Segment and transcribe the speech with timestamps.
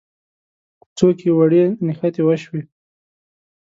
[0.81, 2.61] کوڅو کې وړې نښتې وشوې.